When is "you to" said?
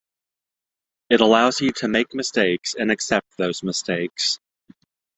1.61-1.87